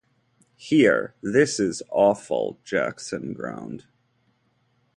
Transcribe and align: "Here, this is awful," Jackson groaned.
"Here, 0.55 1.13
this 1.21 1.59
is 1.59 1.83
awful," 1.91 2.59
Jackson 2.63 3.33
groaned. 3.33 3.85